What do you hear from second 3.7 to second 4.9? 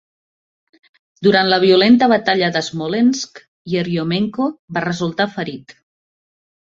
Yeryomenko va